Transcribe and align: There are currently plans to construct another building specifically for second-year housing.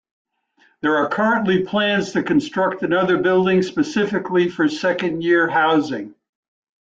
There 0.81 0.97
are 0.97 1.07
currently 1.09 1.63
plans 1.63 2.11
to 2.13 2.23
construct 2.23 2.81
another 2.81 3.19
building 3.19 3.61
specifically 3.61 4.49
for 4.49 4.67
second-year 4.67 5.47
housing. 5.47 6.15